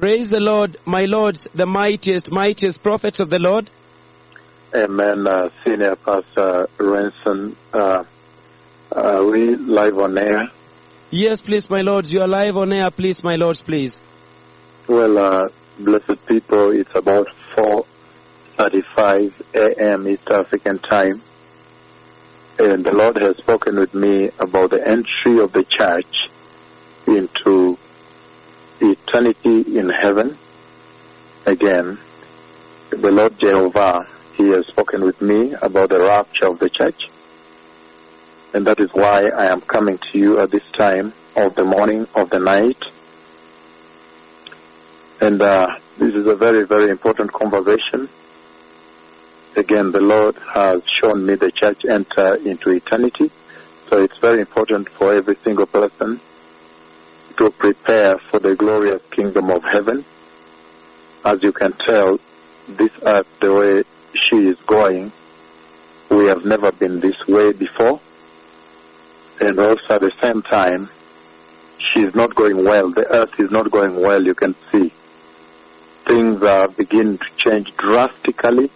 [0.00, 3.68] Praise the Lord, my lords, the mightiest, mightiest prophets of the Lord.
[4.74, 5.26] Amen.
[5.26, 8.04] Uh, Senior Pastor Ranson, uh,
[8.92, 10.48] uh, we live on air.
[11.10, 14.00] Yes, please, my lords, you are live on air, please, my lords, please.
[14.88, 20.08] Well, uh, blessed people, it's about 4.35 a.m.
[20.08, 21.20] East African time.
[22.58, 26.30] And the Lord has spoken with me about the entry of the church
[27.06, 27.76] into
[28.80, 30.36] eternity in heaven.
[31.46, 31.98] Again,
[32.90, 37.08] the Lord Jehovah, He has spoken with me about the rapture of the church.
[38.52, 42.06] And that is why I am coming to you at this time of the morning,
[42.16, 42.82] of the night.
[45.20, 48.08] And uh, this is a very, very important conversation.
[49.56, 53.30] Again, the Lord has shown me the church enter into eternity.
[53.88, 56.20] So it's very important for every single person
[57.40, 60.04] to prepare for the glorious kingdom of heaven.
[61.24, 62.18] As you can tell,
[62.68, 63.82] this earth, the way
[64.14, 65.10] she is going,
[66.10, 67.98] we have never been this way before.
[69.40, 70.90] And also at the same time,
[71.78, 72.90] she is not going well.
[72.90, 74.92] The earth is not going well, you can see.
[76.06, 78.70] Things are beginning to change drastically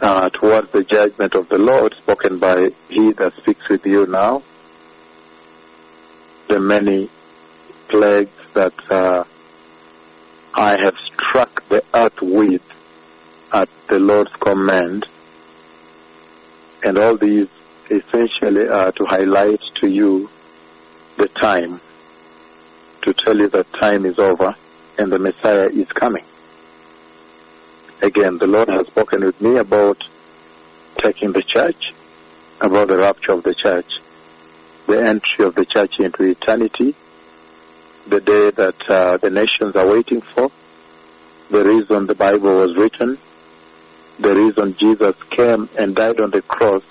[0.00, 4.44] uh, towards the judgment of the Lord spoken by He that speaks with you now.
[6.50, 7.08] The many
[7.86, 9.22] plagues that uh,
[10.52, 12.62] I have struck the earth with
[13.52, 15.06] at the Lord's command.
[16.82, 17.46] And all these
[17.88, 20.28] essentially are to highlight to you
[21.18, 21.80] the time,
[23.02, 24.56] to tell you that time is over
[24.98, 26.24] and the Messiah is coming.
[28.02, 30.02] Again, the Lord has spoken with me about
[30.96, 31.92] taking the church,
[32.60, 34.00] about the rapture of the church,
[34.90, 36.96] the entry of the church into eternity,
[38.08, 40.50] the day that uh, the nations are waiting for,
[41.48, 43.16] the reason the Bible was written,
[44.18, 46.82] the reason Jesus came and died on the cross,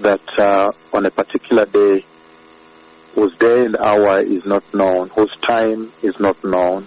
[0.00, 2.04] that uh, on a particular day,
[3.14, 6.86] whose day and hour is not known, whose time is not known,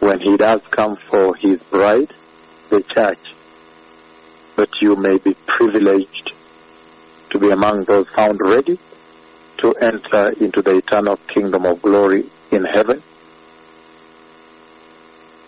[0.00, 2.12] when he does come for his bride,
[2.68, 3.34] the church,
[4.56, 6.37] that you may be privileged
[7.30, 8.78] to be among those found ready
[9.58, 13.02] to enter into the eternal kingdom of glory in heaven.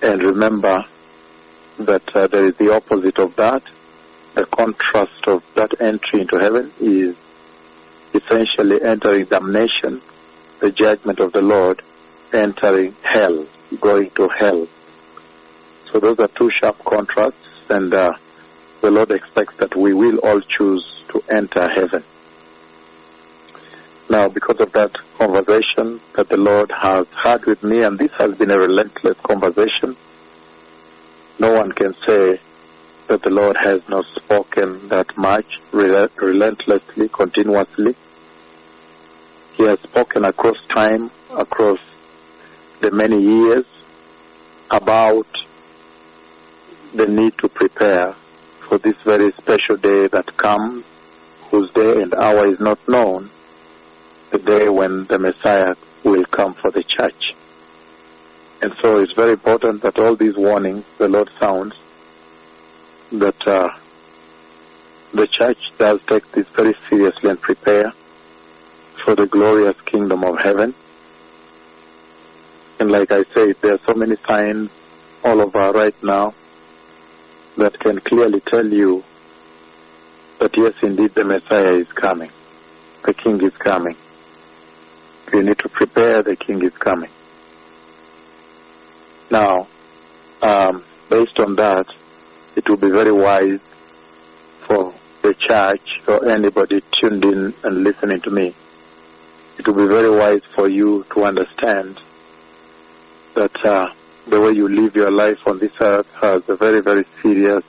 [0.02, 0.84] And remember
[1.78, 3.62] that uh, there is the opposite of that.
[4.34, 7.16] The contrast of that entry into heaven is
[8.14, 10.00] essentially entering damnation,
[10.58, 11.82] the judgment of the Lord,
[12.32, 13.47] entering hell,
[13.80, 14.66] going to hell.
[15.92, 18.12] So those are two sharp contrasts, and uh,
[18.80, 22.02] the Lord expects that we will all choose to enter heaven.
[24.08, 28.36] Now, because of that conversation that the Lord has had with me, and this has
[28.36, 29.97] been a relentless conversation,
[31.38, 32.41] no one can say
[33.06, 37.94] that the Lord has not spoken that much, rel- relentlessly, continuously.
[39.54, 41.80] He has spoken across time, across
[42.80, 43.66] the many years,
[44.71, 45.26] about
[46.94, 48.15] the need to prepare
[48.71, 50.84] for this very special day that comes,
[51.51, 53.28] whose day and hour is not known,
[54.31, 55.75] the day when the Messiah
[56.05, 57.34] will come for the church.
[58.63, 61.75] And so it's very important that all these warnings the Lord sounds,
[63.11, 63.71] that uh,
[65.15, 67.91] the church does take this very seriously and prepare
[69.05, 70.75] for the glorious kingdom of heaven.
[72.78, 74.71] And like I said, there are so many signs
[75.25, 76.34] all over right now
[77.56, 79.04] that can clearly tell you
[80.38, 82.30] that yes, indeed, the Messiah is coming.
[83.04, 83.97] The King is coming.
[85.32, 87.10] You need to prepare, the King is coming.
[89.30, 89.68] Now,
[90.42, 91.86] um, based on that,
[92.56, 93.60] it will be very wise
[94.66, 94.92] for
[95.22, 98.54] the church or anybody tuned in and listening to me.
[99.58, 102.00] It will be very wise for you to understand
[103.34, 103.91] that uh,
[104.30, 107.65] the way you live your life on this earth has a very, very serious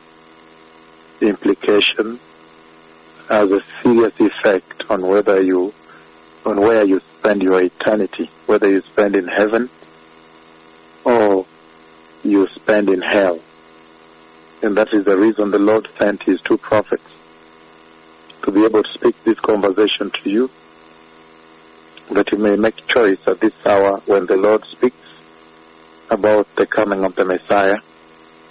[1.19, 2.19] implication,
[3.27, 5.73] has a serious effect on whether you,
[6.45, 9.71] on where you spend your eternity, whether you spend in heaven
[11.03, 11.47] or
[12.23, 13.39] you spend in hell.
[14.61, 17.09] And that is the reason the Lord sent his two prophets
[18.43, 20.51] to be able to speak this conversation to you,
[22.11, 25.10] that you may make choice at this hour when the Lord speaks
[26.11, 27.77] about the coming of the Messiah,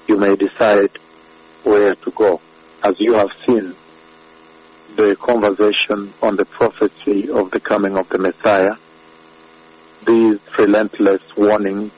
[0.08, 0.90] you may decide
[1.62, 2.40] where to go.
[2.82, 3.74] As you have seen
[4.96, 8.76] the conversation on the prophecy of the coming of the Messiah,
[10.06, 11.92] these relentless warnings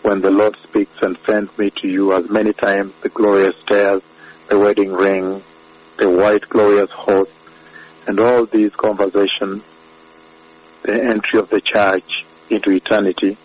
[0.00, 4.02] when the Lord speaks and sends me to you as many times the glorious stairs,
[4.48, 5.42] the wedding ring,
[5.98, 7.30] the white glorious horse,
[8.08, 9.62] and all these conversations,
[10.82, 13.36] the entry of the church into eternity,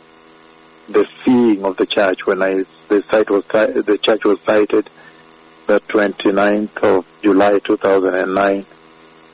[0.89, 4.89] the seeing of the church when I, the site was, the church was sighted
[5.67, 8.65] the 29th of July 2009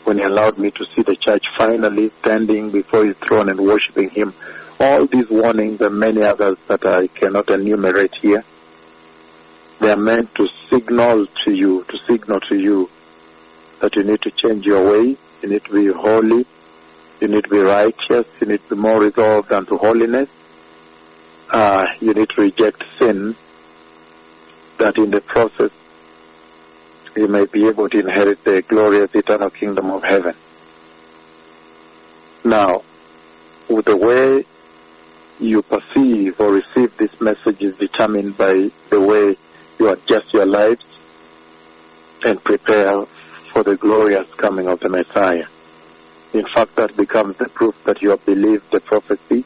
[0.05, 4.09] when he allowed me to see the church finally standing before his throne and worshiping
[4.09, 4.33] him.
[4.79, 8.43] All these warnings and many others that I cannot enumerate here,
[9.79, 12.89] they are meant to signal to you, to signal to you
[13.79, 16.45] that you need to change your way, you need to be holy,
[17.21, 20.29] you need to be righteous, you need to be more resolved unto holiness,
[21.53, 23.35] uh, you need to reject sin,
[24.79, 25.69] that in the process
[27.15, 30.33] you may be able to inherit the glorious eternal kingdom of heaven.
[32.43, 32.81] Now,
[33.69, 34.45] with the way
[35.39, 39.37] you perceive or receive this message is determined by the way
[39.79, 40.83] you adjust your lives
[42.23, 43.05] and prepare
[43.51, 45.45] for the glorious coming of the Messiah.
[46.33, 49.45] In fact, that becomes the proof that you have believed the prophecy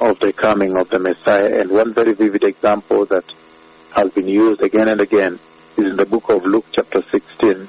[0.00, 1.60] of the coming of the Messiah.
[1.60, 3.24] And one very vivid example that
[3.94, 5.38] has been used again and again
[5.76, 7.68] is in the book of Luke chapter 16.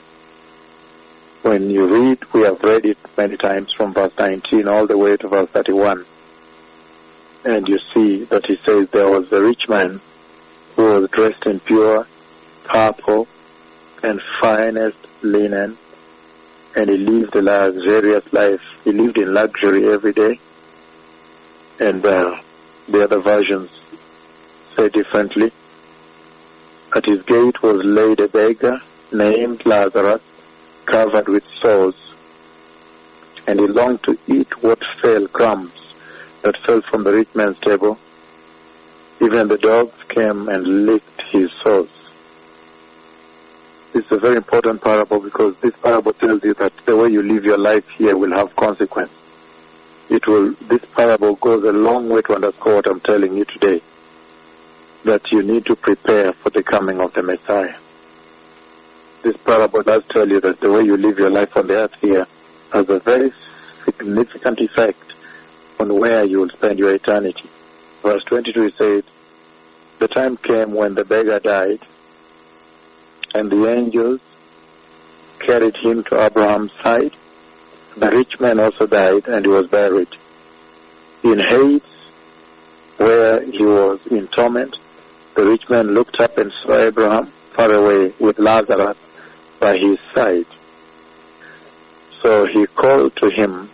[1.44, 5.16] When you read, we have read it many times from verse 19 all the way
[5.18, 6.06] to verse 31.
[7.46, 10.02] And you see that he says there was a rich man
[10.76, 12.06] who was dressed in pure
[12.66, 13.28] purple
[14.04, 15.78] and finest linen,
[16.76, 18.62] and he lived a luxurious life.
[18.84, 20.40] He lived in luxury every day.
[21.80, 22.40] And uh,
[22.88, 23.70] the other versions
[24.76, 25.52] say differently.
[26.96, 28.82] At his gate was laid a beggar
[29.12, 30.22] named Lazarus,
[30.86, 31.96] covered with sores,
[33.48, 35.94] and he longed to eat what fell crumbs
[36.42, 38.00] that fell from the rich man's table.
[39.22, 41.90] Even the dogs came and licked his sores.
[43.94, 47.22] This is a very important parable because this parable tells you that the way you
[47.22, 49.12] live your life here will have consequence.
[50.10, 53.82] It will, this parable goes a long way to underscore what I'm telling you today.
[55.04, 57.76] That you need to prepare for the coming of the Messiah.
[59.22, 61.94] This parable does tell you that the way you live your life on the earth
[62.00, 62.26] here
[62.74, 63.32] has a very
[63.84, 65.14] significant effect
[65.80, 67.50] on where you will spend your eternity.
[68.02, 69.04] Verse 22 says,
[70.00, 71.82] The time came when the beggar died,
[73.34, 74.22] and the angels
[75.40, 77.14] carried him to Abraham's side.
[77.98, 80.10] The rich man also died, and he was buried.
[81.24, 81.82] In Hades,
[82.98, 84.76] where he was in torment,
[85.34, 89.00] the rich man looked up and saw Abraham far away with Lazarus
[89.60, 90.46] by his side.
[92.22, 93.68] So he called to him,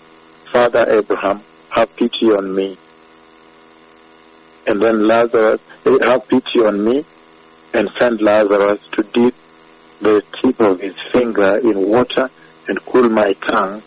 [0.53, 2.77] Father Abraham, have pity on me.
[4.65, 5.59] And then Lazarus,
[6.01, 7.03] have pity on me
[7.73, 9.35] and send Lazarus to dip
[9.99, 12.29] the tip of his finger in water
[12.69, 13.83] and cool my tongue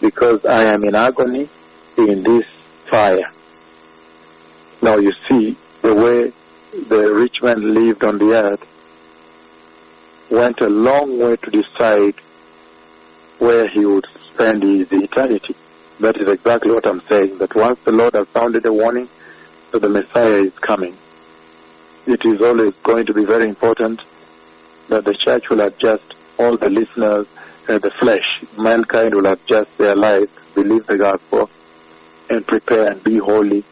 [0.00, 1.48] because I am in agony
[1.96, 2.46] in this
[2.90, 3.30] fire.
[4.82, 6.32] Now you see the way
[6.72, 8.66] the rich man lived on the earth
[10.30, 12.14] went a long way to decide
[13.38, 15.54] where he would spend his eternity.
[15.98, 19.08] That is exactly what I'm saying, that once the Lord has sounded a warning
[19.72, 20.96] that the Messiah is coming,
[22.06, 24.00] it is always going to be very important
[24.88, 27.26] that the church will adjust all the listeners,
[27.68, 28.26] uh, the flesh,
[28.58, 31.50] mankind will adjust their lives, believe the gospel,
[32.30, 33.62] and prepare and be holy,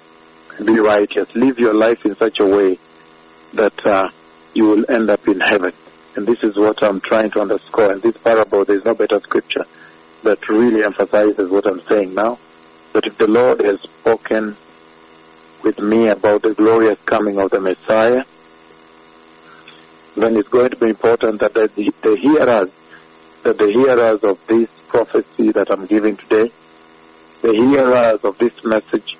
[0.58, 1.34] and be righteous.
[1.34, 2.78] Live your life in such a way
[3.54, 4.08] that uh,
[4.54, 5.72] you will end up in heaven.
[6.16, 7.92] And this is what I'm trying to underscore.
[7.94, 9.64] In this parable, there's no better scripture
[10.25, 12.38] that really emphasizes what I'm saying now.
[12.92, 14.56] That if the Lord has spoken
[15.62, 18.25] with me about the glorious coming of the Messiah,
[20.22, 22.70] then it's going to be important that the, the hearers,
[23.42, 26.50] that the hearers of this prophecy that I'm giving today,
[27.42, 29.16] the hearers of this message,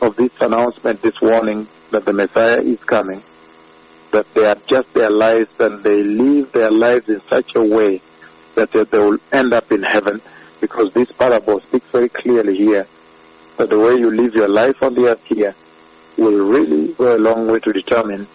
[0.00, 3.22] of this announcement, this warning that the Messiah is coming,
[4.10, 8.00] that they adjust their lives and they live their lives in such a way
[8.54, 10.20] that they, they will end up in heaven
[10.60, 12.86] because this parable speaks very clearly here
[13.56, 15.54] that the way you live your life on the earth here
[16.18, 18.26] will really go a long way to determine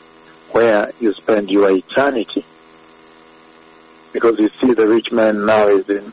[0.51, 2.45] where you spend your eternity.
[4.13, 6.11] Because you see the rich man now is in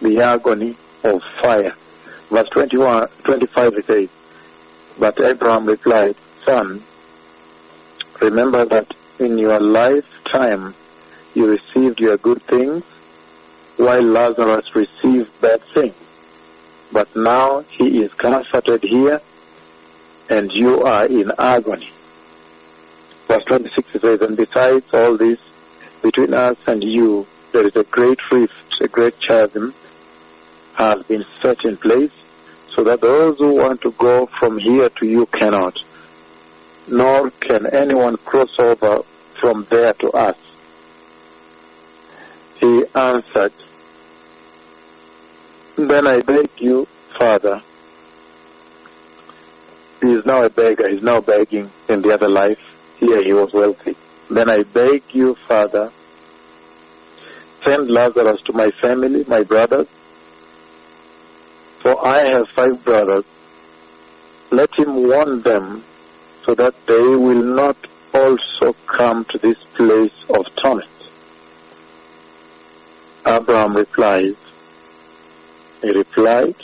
[0.00, 1.72] the agony of fire.
[2.30, 4.08] Verse 21, 25 it says,
[4.98, 6.82] But Abraham replied, Son,
[8.20, 10.74] remember that in your lifetime
[11.34, 12.84] you received your good things,
[13.76, 15.94] while Lazarus received bad things.
[16.92, 19.20] But now he is comforted here,
[20.28, 21.90] and you are in agony.
[23.32, 25.40] Verse 26 says, And besides all this,
[26.02, 29.72] between us and you, there is a great rift, a great chasm
[30.74, 32.12] has been set in place,
[32.68, 35.78] so that those who want to go from here to you cannot,
[36.88, 39.02] nor can anyone cross over
[39.40, 40.36] from there to us.
[42.60, 43.54] He answered,
[45.76, 46.84] Then I beg you,
[47.18, 47.62] Father,
[50.02, 52.81] he is now a beggar, he's now begging in the other life.
[53.02, 53.96] Here he was wealthy.
[54.30, 55.90] Then I beg you, Father,
[57.64, 59.88] send Lazarus to my family, my brothers,
[61.80, 63.24] for I have five brothers.
[64.52, 65.82] Let him warn them
[66.44, 67.76] so that they will not
[68.14, 70.88] also come to this place of torment.
[73.26, 74.36] Abraham replies,
[75.82, 76.54] he replied,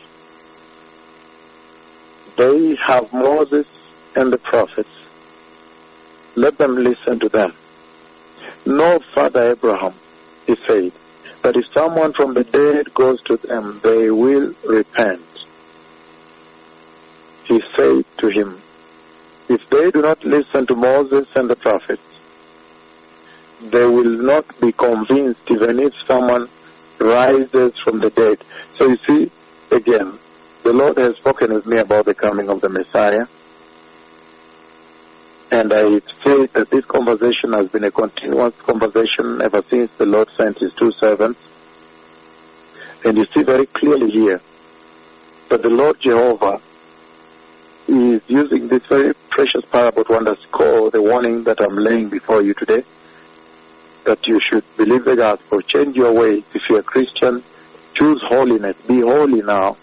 [2.36, 3.66] they have Moses
[4.14, 5.07] and the prophets.
[6.38, 7.52] Let them listen to them.
[8.64, 9.92] No, Father Abraham,
[10.46, 10.92] he said,
[11.42, 15.20] but if someone from the dead goes to them, they will repent.
[17.48, 18.62] He said to him,
[19.48, 22.20] If they do not listen to Moses and the prophets,
[23.60, 26.48] they will not be convinced even if someone
[27.00, 28.38] rises from the dead.
[28.76, 29.32] So you see,
[29.74, 30.16] again,
[30.62, 33.26] the Lord has spoken with me about the coming of the Messiah.
[35.50, 40.28] And I say that this conversation has been a continuous conversation ever since the Lord
[40.30, 41.40] sent his two servants.
[43.04, 44.40] And you see very clearly here
[45.48, 46.60] that the Lord Jehovah
[47.86, 52.52] is using this very precious parable to underscore the warning that I'm laying before you
[52.52, 52.82] today.
[54.04, 56.44] That you should believe the gospel, change your ways.
[56.54, 57.42] If you're a Christian,
[57.94, 59.78] choose holiness, be holy now.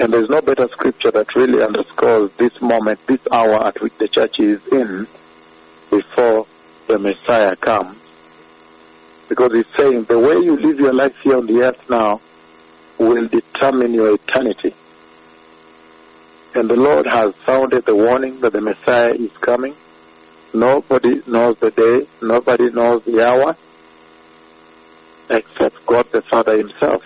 [0.00, 4.08] And there's no better scripture that really underscores this moment, this hour at which the
[4.08, 5.06] church is in
[5.90, 6.46] before
[6.88, 7.98] the Messiah comes.
[9.28, 12.20] Because it's saying the way you live your life here on the earth now
[12.98, 14.74] will determine your eternity.
[16.56, 19.74] And the Lord has sounded the warning that the Messiah is coming.
[20.52, 23.56] Nobody knows the day, nobody knows the hour,
[25.30, 27.02] except God the Father Himself.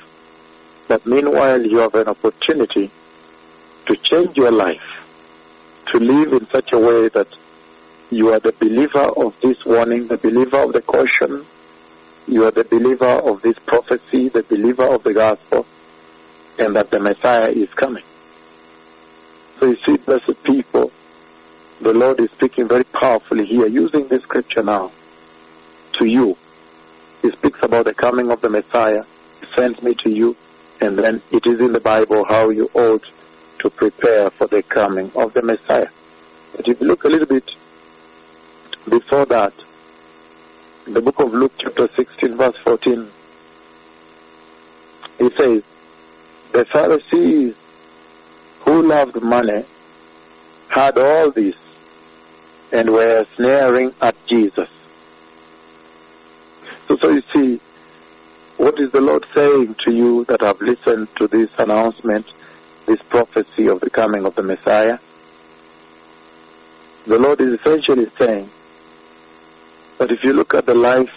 [0.88, 2.90] But meanwhile, you have an opportunity
[3.87, 5.07] to change your life,
[5.92, 7.28] to live in such a way that
[8.11, 11.45] you are the believer of this warning, the believer of the caution,
[12.26, 15.66] you are the believer of this prophecy, the believer of the gospel,
[16.59, 18.04] and that the Messiah is coming.
[19.59, 20.90] So you see, blessed people,
[21.80, 24.90] the Lord is speaking very powerfully here, using this scripture now
[25.99, 26.37] to you.
[27.23, 29.04] He speaks about the coming of the Messiah.
[29.40, 30.37] He sends me to you,
[30.80, 33.04] and then it is in the Bible how you ought
[33.61, 35.88] to prepare for the coming of the Messiah.
[36.56, 37.50] But if you look a little bit
[38.88, 39.52] before that,
[40.87, 43.08] in the book of Luke chapter 16 verse 14,
[45.18, 45.62] he says,
[46.52, 47.54] the Pharisees
[48.61, 49.64] who loved money
[50.68, 51.56] had all this
[52.73, 54.68] and were sneering at Jesus.
[56.87, 57.61] So, so you see,
[58.59, 62.27] what is the Lord saying to you that have listened to this announcement,
[62.87, 64.99] this prophecy of the coming of the Messiah?
[67.07, 68.50] The Lord is essentially saying
[69.99, 71.15] that if you look at the life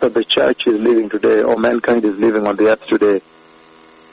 [0.00, 3.20] that the church is living today, or mankind is living on the earth today,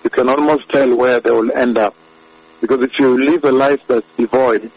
[0.04, 1.96] you can almost tell where they will end up.
[2.60, 4.72] Because if you live a life that's devoid,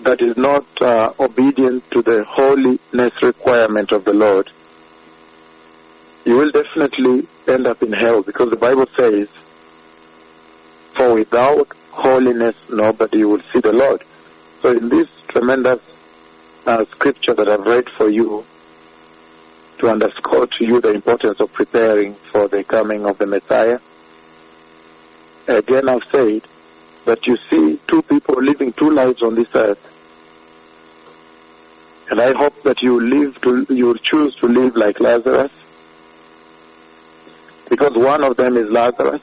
[0.00, 4.50] that is not uh, obedient to the holiness requirement of the Lord,
[6.24, 9.28] you will definitely end up in hell because the Bible says,
[10.96, 14.02] For without holiness nobody will see the Lord.
[14.60, 15.80] So in this tremendous
[16.66, 18.44] uh, scripture that I've read for you,
[19.78, 23.78] to underscore to you the importance of preparing for the coming of the Messiah,
[25.48, 26.42] again I've said
[27.04, 29.88] that you see two people living two lives on this earth.
[32.10, 35.50] And I hope that you live to, you choose to live like Lazarus,
[37.72, 39.22] because one of them is Lazarus,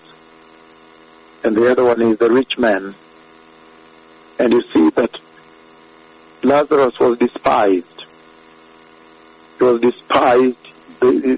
[1.43, 2.95] and the other one is the rich man.
[4.39, 5.15] And you see that
[6.43, 8.05] Lazarus was despised.
[9.59, 10.67] He was despised.
[10.99, 11.37] They, they,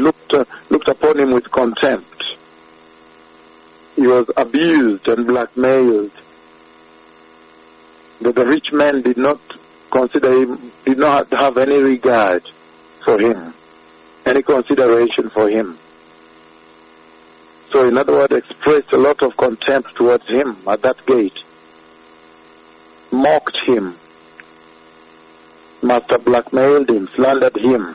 [0.00, 0.32] looked,
[0.70, 2.24] looked upon him with contempt.
[3.94, 6.12] He was abused and blackmailed.
[8.22, 9.40] But the rich man did not
[9.90, 12.48] consider him, did not have any regard
[13.04, 13.52] for him,
[14.32, 15.78] any consideration for him.
[17.70, 21.38] So in other words, expressed a lot of contempt towards him at that gate,
[23.10, 23.94] mocked him,
[25.82, 27.94] must have blackmailed him, slandered him,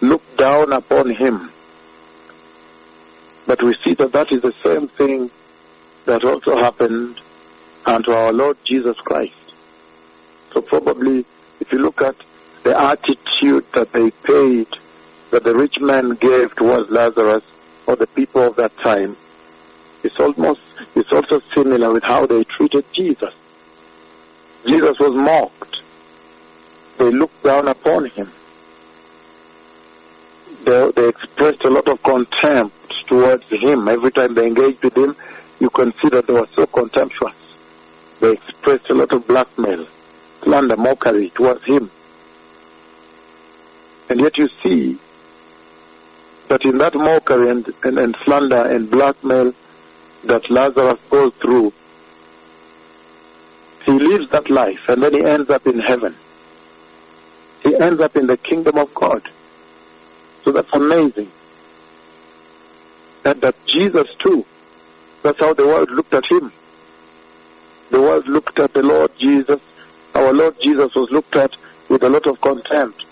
[0.00, 1.50] looked down upon him.
[3.46, 5.30] But we see that that is the same thing
[6.06, 7.20] that also happened
[7.84, 9.52] unto our Lord Jesus Christ.
[10.52, 11.26] So probably,
[11.60, 12.16] if you look at
[12.62, 14.68] the attitude that they paid,
[15.34, 17.42] that the rich man gave towards Lazarus
[17.88, 19.16] or the people of that time,
[20.04, 20.60] it's almost,
[20.94, 23.34] it's also similar with how they treated Jesus.
[24.64, 25.82] Jesus was mocked.
[26.98, 28.30] They looked down upon him.
[30.64, 33.88] They, they expressed a lot of contempt towards him.
[33.88, 35.16] Every time they engaged with him,
[35.58, 37.34] you can see that they were so contemptuous.
[38.20, 39.84] They expressed a lot of blackmail,
[40.44, 41.90] slander, mockery towards him.
[44.08, 45.00] And yet you see
[46.48, 49.52] that in that mockery and, and, and slander and blackmail
[50.24, 51.72] that Lazarus goes through,
[53.86, 56.14] he lives that life and then he ends up in heaven.
[57.62, 59.22] He ends up in the kingdom of God.
[60.44, 61.30] So that's amazing.
[63.24, 64.44] And that Jesus too,
[65.22, 66.52] that's how the world looked at him.
[67.90, 69.60] The world looked at the Lord Jesus.
[70.14, 71.52] Our Lord Jesus was looked at
[71.88, 73.04] with a lot of contempt.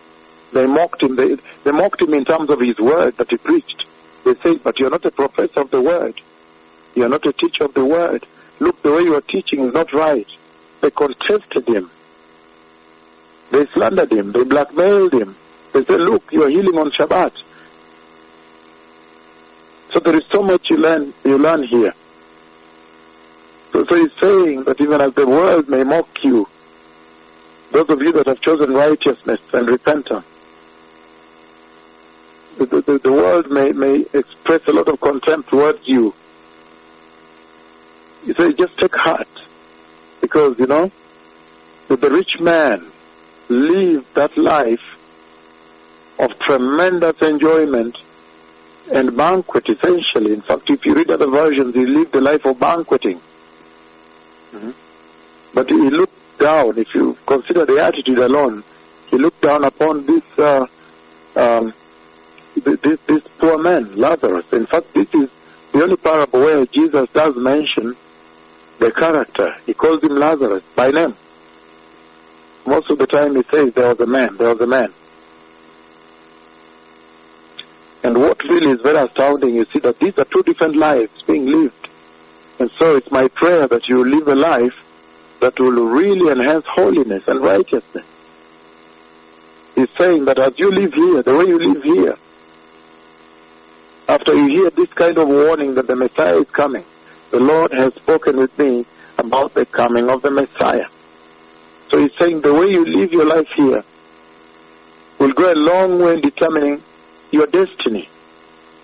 [0.53, 1.17] They mocked him.
[1.17, 3.85] They, they mocked him in terms of his word that he preached.
[4.25, 6.21] They said, but you're not a professor of the word.
[6.95, 8.27] You're not a teacher of the word.
[8.61, 10.29] Look, the way you are teaching is not right.
[10.81, 11.91] They contested him.
[13.51, 14.33] They slandered him.
[14.33, 15.35] They blackmailed him.
[15.73, 17.33] They said, look, you are healing on Shabbat.
[19.93, 21.93] So there is so much you learn, you learn here.
[23.73, 26.47] So, so he's saying that even as the world may mock you,
[27.73, 30.27] those of you that have chosen righteousness and repentance,
[32.59, 36.15] the, the, the world may, may express a lot of contempt towards you.
[38.25, 39.29] He says, just take heart.
[40.21, 40.91] Because, you know,
[41.89, 42.91] the, the rich man
[43.49, 44.99] lived that life
[46.19, 47.97] of tremendous enjoyment
[48.93, 50.33] and banquet, essentially.
[50.33, 53.21] In fact, if you read other versions, he lived a life of banqueting.
[54.53, 54.71] Mm-hmm.
[55.55, 58.63] But he looked down, if you consider the attitude alone,
[59.09, 60.67] he looked down upon this, uh,
[61.37, 61.73] um,
[62.61, 64.53] this, poor man, Lazarus.
[64.53, 65.31] In fact, this is
[65.73, 67.97] the only parable where Jesus does mention
[68.79, 69.55] the character.
[69.67, 71.15] He calls him Lazarus by name.
[72.67, 74.93] Most of the time he says there was a man, there was a man.
[78.05, 81.47] And what really is very astounding, you see that these are two different lives being
[81.47, 81.89] lived.
[82.59, 84.75] And so it's my prayer that you live a life
[85.41, 88.07] that will really enhance holiness and righteousness.
[89.75, 92.15] He's saying that as you live here, the way you live here,
[94.09, 96.85] after you hear this kind of warning that the Messiah is coming,
[97.31, 98.85] the Lord has spoken with me
[99.19, 100.87] about the coming of the Messiah.
[101.89, 103.83] So he's saying the way you live your life here
[105.19, 106.83] will go a long way in determining
[107.31, 108.09] your destiny.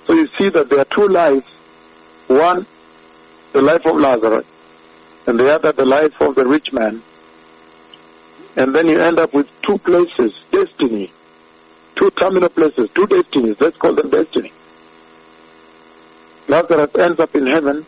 [0.07, 1.47] So you see that there are two lives.
[2.29, 2.67] One,
[3.53, 4.47] the life of Lazarus,
[5.27, 7.03] and the other, the life of the rich man.
[8.57, 11.13] And then you end up with two places, destiny.
[11.97, 13.61] Two terminal places, two destinies.
[13.61, 14.53] Let's call them destiny.
[16.49, 17.85] Lazarus ends up in heaven,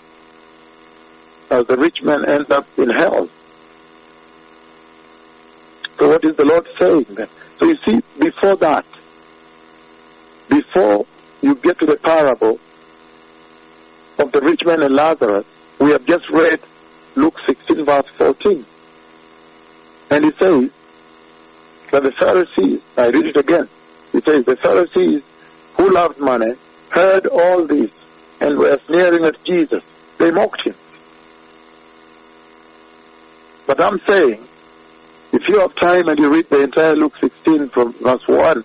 [1.51, 3.29] as the rich man ends up in hell.
[5.99, 7.29] So what is the Lord saying then?
[7.57, 8.85] So you see, before that,
[10.49, 11.07] before
[11.43, 12.59] you get to the parable
[14.19, 15.47] of the rich man and Lazarus,
[15.81, 16.61] we have just read
[17.17, 18.65] Luke 16 verse 14.
[20.11, 20.71] And he says
[21.93, 23.69] that the Pharisees, I read it again,
[24.13, 25.23] he says, the Pharisees
[25.77, 26.53] who loved money
[26.91, 27.91] heard all this
[28.41, 29.83] and were sneering at Jesus.
[30.19, 30.75] They mocked him.
[33.67, 34.47] But I'm saying,
[35.33, 38.65] if you have time and you read the entire Luke 16 from verse 1,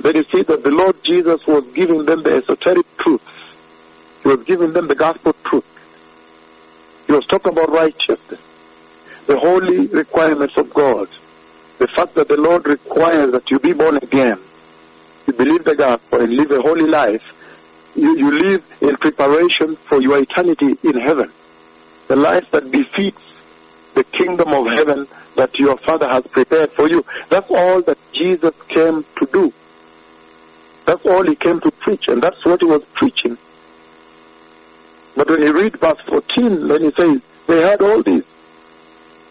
[0.00, 3.24] then you see that the Lord Jesus was giving them the esoteric truths.
[4.22, 5.64] He was giving them the gospel truth.
[7.06, 8.40] He was talking about righteousness,
[9.26, 11.08] the holy requirements of God,
[11.78, 14.38] the fact that the Lord requires that you be born again,
[15.26, 17.32] you believe the gospel and live a holy life.
[17.96, 21.32] You, you live in preparation for your eternity in heaven,
[22.08, 23.22] the life that befits
[23.94, 27.02] the kingdom of heaven that your Father has prepared for you.
[27.30, 29.52] That's all that Jesus came to do.
[30.84, 33.38] That's all he came to preach, and that's what he was preaching.
[35.16, 38.24] But when you read verse 14, then he says, they had all this,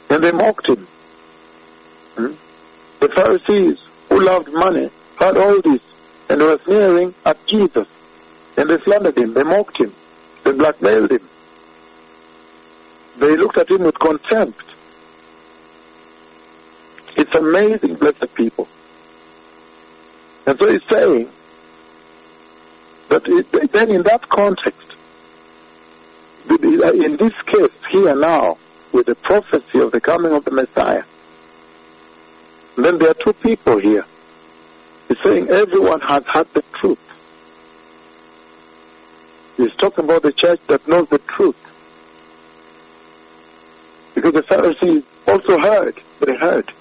[0.09, 0.87] and they mocked him.
[2.17, 2.33] Hmm?
[2.99, 3.77] The Pharisees,
[4.09, 5.81] who loved money, had all this,
[6.29, 7.87] and were sneering at Jesus,
[8.57, 9.93] and they slandered him, they mocked him.
[10.43, 11.27] They blackmailed him.
[13.17, 14.63] They looked at him with contempt.
[17.17, 18.67] It's amazing, blessed people.
[20.45, 21.29] And so he's saying
[23.09, 24.95] that it, then in that context,
[26.49, 28.57] uh, in this case, here now,
[28.91, 31.03] with the prophecy of the coming of the Messiah,
[32.75, 34.05] then there are two people here.
[35.07, 36.99] He's saying everyone has had the truth.
[39.57, 41.55] He's talking about the church that knows the truth.
[44.13, 46.71] Because the Pharisees also heard, they heard.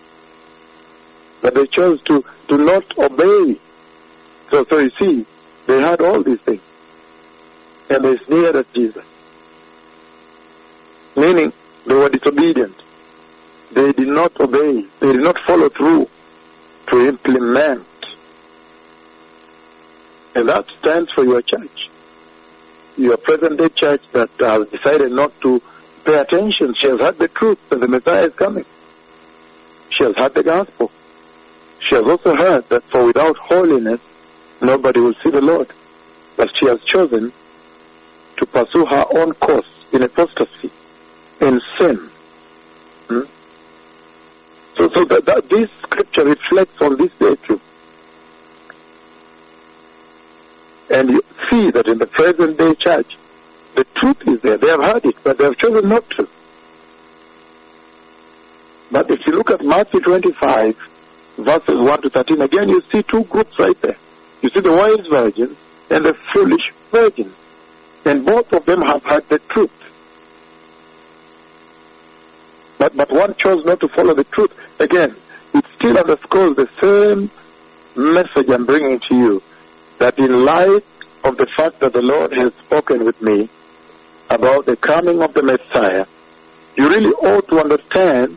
[1.41, 3.61] But they chose to, to not obey.
[4.51, 5.27] So, so you see,
[5.67, 6.63] they had all these things.
[7.91, 9.05] And they sneered at Jesus.
[11.17, 11.53] Meaning,
[11.87, 12.83] they were disobedient.
[13.73, 14.87] They did not obey.
[15.01, 16.09] They did not follow through
[16.89, 17.87] to implement.
[20.35, 21.91] And that stands for your church.
[22.97, 25.61] Your present day church that has decided not to
[26.05, 26.75] pay attention.
[26.75, 28.65] She has heard the truth that the Messiah is coming.
[29.97, 30.91] She has heard the gospel.
[31.81, 34.01] She has also heard that for without holiness,
[34.63, 35.71] nobody will see the Lord.
[36.37, 37.33] But she has chosen
[38.37, 40.71] to pursue her own course in apostasy,
[41.41, 41.97] in sin.
[43.09, 43.23] Hmm?
[44.77, 47.61] So, so that, that this scripture reflects on this day too.
[50.91, 53.17] And you see that in the present day church,
[53.75, 54.57] the truth is there.
[54.57, 56.29] They have heard it, but they have chosen not to.
[58.91, 60.77] But if you look at Matthew 25,
[61.39, 63.97] verses 1 to 13, again you see two groups right there.
[64.43, 65.57] You see the wise virgins
[65.91, 67.35] and the foolish virgins.
[68.05, 69.73] And both of them have heard the truth.
[72.79, 74.53] But, but one chose not to follow the truth.
[74.79, 75.17] Again,
[75.55, 77.31] it still underscores the same
[77.97, 79.43] message I'm bringing to you.
[80.05, 80.85] That in light
[81.25, 83.49] of the fact that the Lord has spoken with me
[84.29, 86.05] about the coming of the Messiah,
[86.77, 88.37] you really ought to understand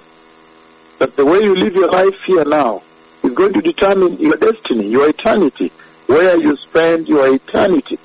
[1.00, 2.82] that the way you live your life here now
[3.22, 5.70] is going to determine your destiny, your eternity,
[6.06, 8.00] where you spend your eternity.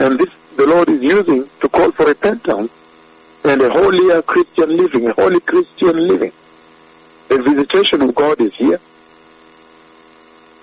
[0.00, 2.72] And this the Lord is using to call for repentance
[3.44, 6.32] and a holier Christian living, a holy Christian living.
[7.28, 8.80] The visitation of God is here.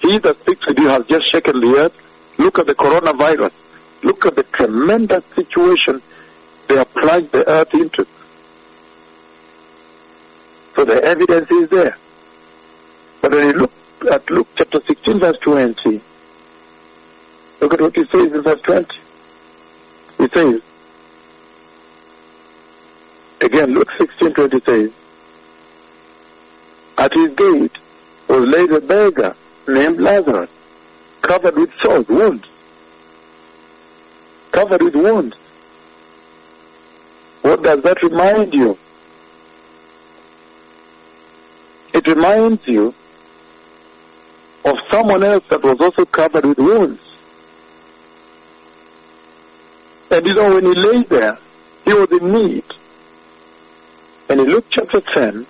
[0.03, 2.37] He that speaks with you has just shaken the earth.
[2.37, 3.53] Look at the coronavirus.
[4.03, 6.01] Look at the tremendous situation
[6.67, 8.05] they have plunged the earth into.
[10.75, 11.97] So the evidence is there.
[13.21, 13.71] But when you look
[14.11, 16.01] at Luke chapter 16 verse 20,
[17.61, 18.99] look at what he says in verse 20.
[20.17, 20.61] He says,
[23.39, 24.91] again, Luke 16 20 says,
[26.97, 27.77] At his gate
[28.27, 29.35] was laid a beggar
[29.67, 30.49] named Lazarus,
[31.21, 32.47] covered with sores, wounds.
[34.51, 35.35] Covered with wounds.
[37.41, 38.77] What does that remind you?
[41.93, 42.93] It reminds you
[44.65, 47.01] of someone else that was also covered with wounds.
[50.09, 51.37] And you know, when he lay there,
[51.85, 52.63] he was in need.
[54.29, 55.45] And in Luke chapter 10,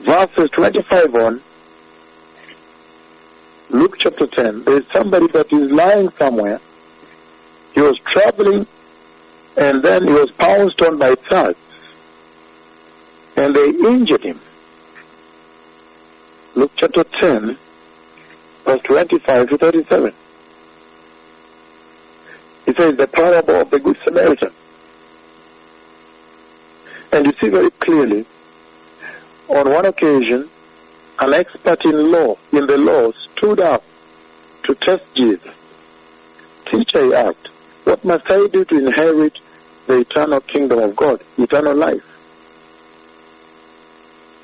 [0.00, 1.42] verses 25 on,
[3.70, 6.58] Luke chapter 10, there is somebody that is lying somewhere.
[7.74, 8.66] He was traveling
[9.58, 11.58] and then he was pounced on by thugs.
[13.36, 14.40] And they injured him.
[16.54, 17.58] Luke chapter 10,
[18.64, 20.12] verse 25 to 37.
[22.66, 24.50] He says the parable of the Good Samaritan.
[27.12, 28.24] And you see very clearly,
[29.48, 30.48] on one occasion,
[31.20, 33.82] an expert in law, in the law, stood up
[34.64, 35.54] to test Jesus.
[36.70, 37.48] Teacher, he asked,
[37.84, 39.38] what must I do to inherit
[39.86, 42.04] the eternal kingdom of God, eternal life?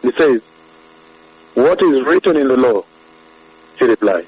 [0.03, 0.43] He says,
[1.55, 2.83] what is written in the law?
[3.79, 4.27] He replied.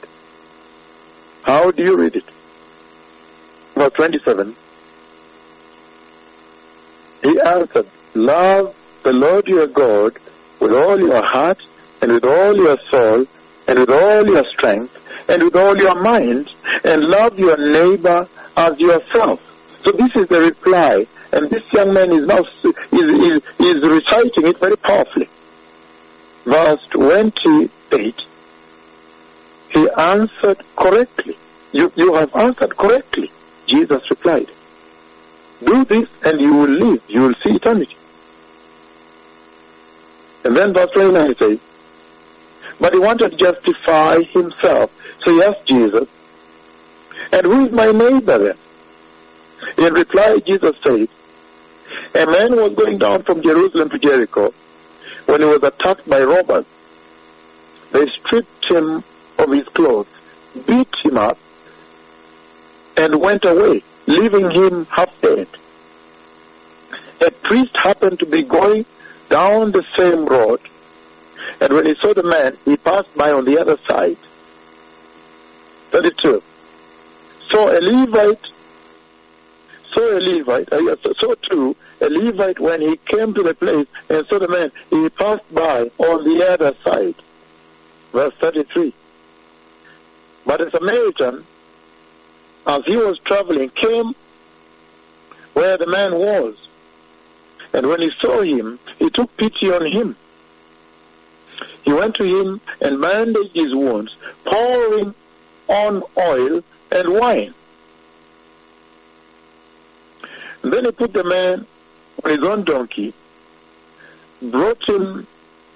[1.42, 2.24] How do you read it?
[3.74, 4.54] Verse 27.
[7.22, 10.16] He answered, Love the Lord your God
[10.60, 11.58] with all your heart
[12.02, 13.24] and with all your soul
[13.68, 14.96] and with all your strength
[15.28, 16.52] and with all your mind
[16.84, 19.42] and love your neighbor as yourself.
[19.84, 24.46] So this is the reply and this young man is now is, is, is reciting
[24.46, 25.28] it very powerfully.
[26.44, 28.14] Verse 28,
[29.70, 31.36] he answered correctly.
[31.72, 33.30] You, you have answered correctly.
[33.66, 34.50] Jesus replied,
[35.64, 37.02] do this and you will live.
[37.08, 37.96] You will see eternity.
[40.44, 41.60] And then verse 29 says,
[42.80, 44.92] but he wanted to justify himself.
[45.24, 46.08] So he asked Jesus,
[47.32, 48.58] And who is my neighbor then?
[49.78, 51.08] In reply, Jesus said,
[52.14, 54.52] A man was going down from Jerusalem to Jericho
[55.26, 56.66] when he was attacked by robbers.
[57.92, 59.02] They stripped him
[59.38, 60.08] of his clothes,
[60.66, 61.38] beat him up,
[62.96, 65.48] and went away, leaving him half dead.
[67.20, 68.84] A priest happened to be going
[69.30, 70.60] down the same road,
[71.60, 74.16] and when he saw the man, he passed by on the other side.
[75.90, 76.42] 32.
[77.50, 78.46] So a Levite,
[79.84, 84.26] so a Levite, uh, so too, a Levite, when he came to the place and
[84.26, 87.14] saw the man, he passed by on the other side.
[88.12, 88.92] Verse 33.
[90.44, 91.44] But a Samaritan,
[92.66, 94.14] as he was traveling, came
[95.54, 96.68] where the man was.
[97.72, 100.16] And when he saw him, he took pity on him.
[101.86, 105.14] He went to him and bandaged his wounds, pouring
[105.68, 107.54] on oil and wine.
[110.62, 111.64] And then he put the man
[112.24, 113.14] on his own donkey,
[114.42, 115.28] brought him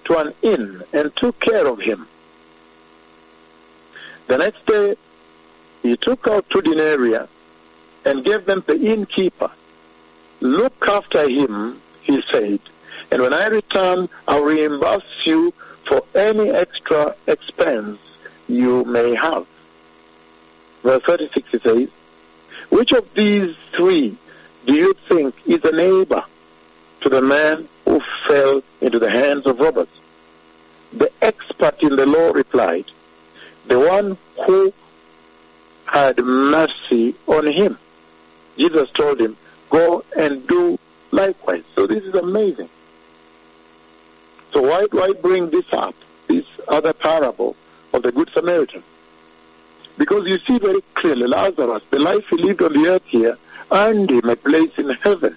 [0.07, 2.09] to an inn, and took care of him.
[4.27, 4.97] The next day,
[5.85, 7.19] he took out two denarii
[8.05, 9.53] and gave them to the innkeeper.
[10.41, 12.59] Look after him, he said,
[13.13, 15.55] and when I return, I'll reimburse you
[15.91, 17.99] for any extra expense
[18.47, 19.45] you may have.
[20.85, 21.89] Verse 36 it says,
[22.71, 24.17] Which of these three
[24.67, 26.23] do you think is a neighbor
[27.01, 29.89] to the man who fell into the hands of robbers?
[30.93, 32.85] The expert in the law replied,
[33.67, 34.73] The one who
[35.87, 37.79] had mercy on him.
[38.57, 39.37] Jesus told him,
[39.71, 40.79] Go and do
[41.11, 41.65] likewise.
[41.75, 42.69] So this is amazing.
[44.53, 45.95] So why do I bring this up,
[46.27, 47.57] this other parable
[47.93, 48.83] of the Good Samaritan?
[49.97, 53.37] Because you see very clearly Lazarus, the life he lived on the earth here,
[53.71, 55.37] earned him a place in heaven.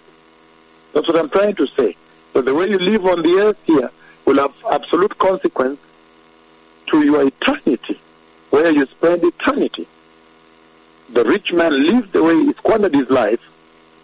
[0.93, 1.95] That's what I'm trying to say.
[2.33, 3.91] So the way you live on the earth here
[4.25, 5.79] will have absolute consequence
[6.87, 7.99] to your eternity,
[8.49, 9.87] where you spend eternity.
[11.11, 13.41] The rich man lived the way he squandered his life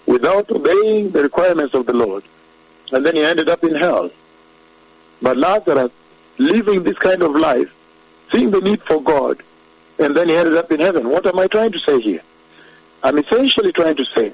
[0.05, 2.23] without obeying the requirements of the Lord,
[2.91, 4.11] and then he ended up in hell.
[5.21, 5.91] But Lazarus,
[6.37, 7.73] living this kind of life,
[8.31, 9.41] seeing the need for God,
[9.97, 11.09] and then he ended up in heaven.
[11.09, 12.21] What am I trying to say here?
[13.03, 14.33] I'm essentially trying to say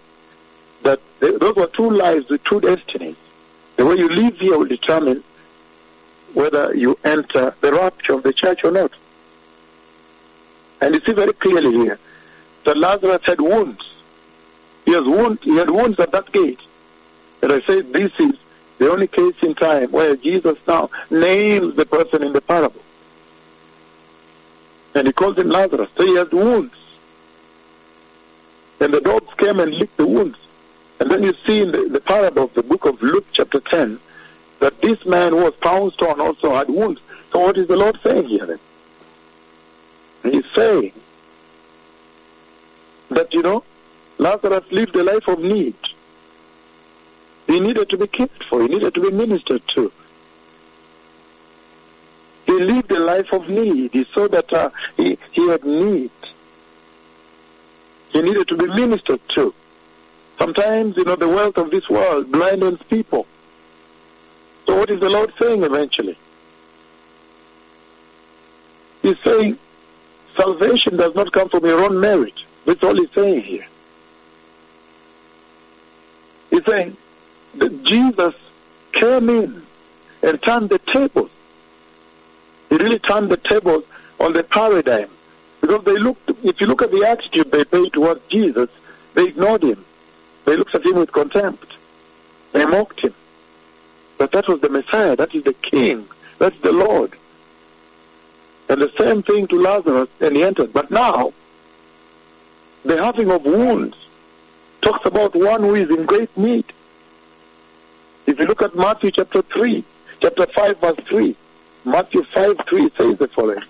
[0.84, 3.16] that those were two lives with two destinies.
[3.76, 5.24] The way you live here will determine
[6.34, 8.92] whether you enter the rapture of the church or not.
[10.82, 12.00] And you see very clearly here
[12.66, 13.94] that Lazarus had wounds.
[14.86, 15.42] He has wounds.
[15.44, 16.60] He had wounds at that gate.
[17.42, 18.36] And I say this is
[18.78, 22.82] the only case in time where Jesus now names the person in the parable.
[24.94, 25.90] And he calls him Lazarus.
[25.96, 26.76] So he has wounds.
[28.80, 30.40] And the dogs came and licked the wounds.
[31.00, 34.00] And then you see in the, the parable of the book of Luke chapter 10
[34.60, 37.02] that this man was pounced on also had wounds.
[37.32, 38.60] So what is the Lord saying here then?
[40.32, 40.94] He's saying
[43.10, 43.64] that, you know,
[44.18, 45.76] Lazarus lived a life of need.
[47.56, 48.62] He needed to be cared for.
[48.64, 49.90] He needed to be ministered to.
[52.46, 53.94] He lived a life of need.
[53.94, 56.12] He saw that uh, he, he had need.
[58.10, 59.54] He needed to be ministered to.
[60.38, 63.26] Sometimes, you know, the wealth of this world blinds people.
[64.66, 66.18] So what is the Lord saying eventually?
[69.02, 69.58] He's saying
[70.36, 72.36] salvation does not come from your own merit.
[72.66, 73.66] That's all he's saying here.
[76.50, 76.98] He's saying
[77.84, 78.36] Jesus
[78.94, 79.64] came in
[80.24, 81.32] and turned the tables.
[82.70, 83.84] He really turned the tables
[84.20, 85.10] on the paradigm.
[85.62, 88.70] Because they looked, if you look at the attitude they paid towards Jesus,
[89.14, 89.84] they ignored him.
[90.46, 91.74] They looked at him with contempt.
[92.52, 93.14] They mocked him.
[94.18, 96.08] But that was the Messiah, that is the King,
[96.40, 97.14] that's the Lord.
[98.70, 100.74] And the same thing to Lazarus, and he entered.
[100.74, 101.34] But now,
[102.84, 103.98] the having of wounds
[104.82, 106.66] talks about one who is in great need.
[108.26, 109.84] If you look at Matthew chapter 3,
[110.20, 111.36] chapter 5, verse 3,
[111.86, 113.64] Matthew 5, 3 says the following.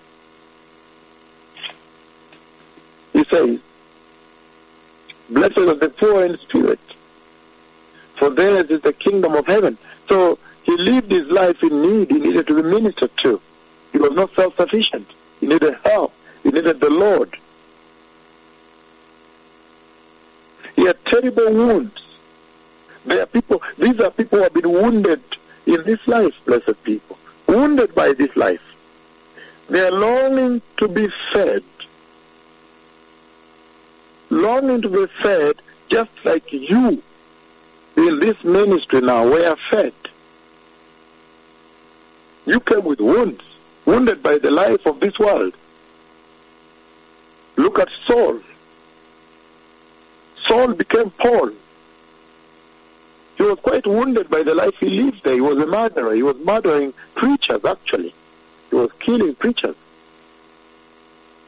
[3.12, 3.60] He says,
[5.28, 6.80] Blessed are the poor in spirit,
[8.14, 9.76] for theirs is the kingdom of heaven.
[10.08, 12.10] So he lived his life in need.
[12.10, 13.40] He needed to be ministered to.
[13.92, 15.10] He was not self-sufficient.
[15.40, 16.12] He needed help.
[16.42, 17.36] He needed the Lord.
[20.76, 22.05] He had terrible wounds.
[23.06, 25.22] There are people, these are people who have been wounded
[25.64, 27.18] in this life, blessed people.
[27.46, 28.62] Wounded by this life.
[29.68, 31.62] They are longing to be fed.
[34.30, 35.56] longing to be fed
[35.88, 37.02] just like you
[37.96, 39.94] in this ministry now we are fed.
[42.44, 43.42] You came with wounds,
[43.84, 45.54] wounded by the life of this world.
[47.56, 48.40] Look at Saul.
[50.46, 51.50] Saul became Paul.
[53.36, 55.34] He was quite wounded by the life he lived there.
[55.34, 56.14] He was a murderer.
[56.14, 58.14] He was murdering preachers, actually.
[58.70, 59.76] He was killing preachers.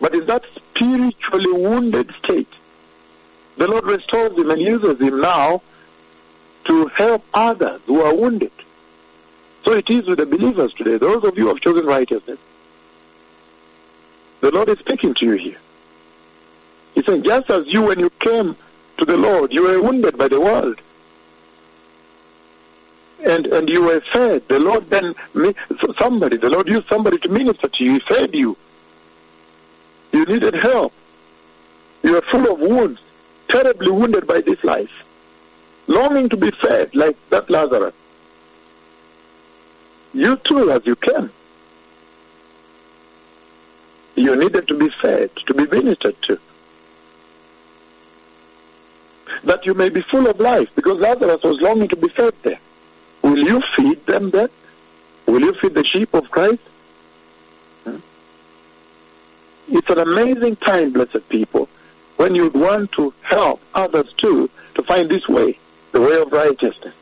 [0.01, 2.53] But in that spiritually wounded state,
[3.57, 5.63] the Lord restores him and uses him now
[6.67, 8.53] to help others who are wounded.
[9.65, 12.39] So it is with the believers today, those of you who have chosen righteousness.
[14.41, 15.59] The Lord is speaking to you here.
[16.95, 18.57] He's saying, just as you, when you came
[18.99, 20.81] to the Lord, you were wounded by the world.
[23.25, 24.47] And, and you were fed.
[24.49, 25.15] The Lord then,
[25.99, 27.93] somebody, the Lord used somebody to minister to you.
[27.95, 28.57] He fed you.
[30.13, 30.93] You needed help.
[32.03, 33.01] You were full of wounds,
[33.49, 35.05] terribly wounded by this life,
[35.89, 37.95] longing to be fed like that Lazarus.
[40.15, 41.31] You too, as you can.
[44.19, 46.39] you needed to be fed, to be ministered to.
[49.45, 52.59] That you may be full of life, because Lazarus was longing to be fed there.
[53.29, 54.51] Will you feed them that?
[55.27, 56.63] Will you feed the sheep of Christ?
[57.85, 57.99] Hmm?
[59.69, 61.69] It's an amazing time, blessed people,
[62.17, 65.59] when you want to help others too to find this way,
[65.93, 66.95] the way of righteousness,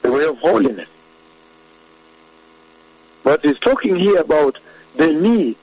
[0.00, 0.88] the way of holiness.
[3.22, 4.58] But he's talking here about
[4.96, 5.56] the need.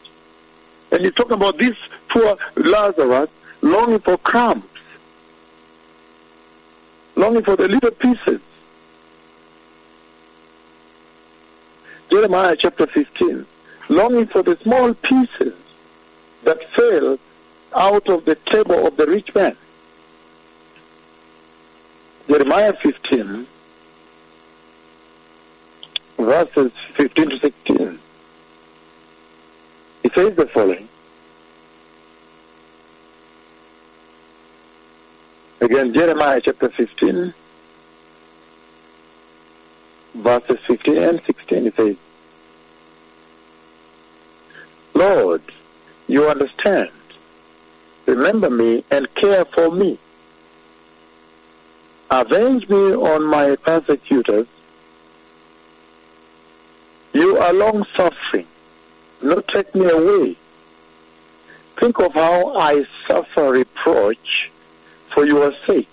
[0.91, 1.75] And he's talking about this
[2.10, 3.31] poor Lazarus
[3.62, 4.63] longing for crumbs,
[7.15, 8.41] longing for the little pieces.
[12.09, 13.45] Jeremiah chapter 15,
[13.89, 15.53] longing for the small pieces
[16.43, 17.19] that fell
[17.75, 19.57] out of the table of the rich man.
[22.27, 23.45] Jeremiah 15,
[26.17, 27.99] verses 15 to 16.
[30.03, 30.87] It says the following.
[35.59, 37.33] Again, Jeremiah chapter 15,
[40.17, 41.95] verses 15 and 16, it says,
[44.93, 45.41] Lord,
[46.08, 46.89] you understand.
[48.06, 49.99] Remember me and care for me.
[52.10, 54.47] Avenge me on my persecutors.
[57.13, 58.47] You are long suffering.
[59.21, 60.36] Not take me away.
[61.75, 64.49] Think of how I suffer reproach
[65.10, 65.89] for your sake.